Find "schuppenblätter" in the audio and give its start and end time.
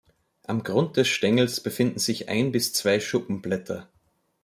2.99-3.87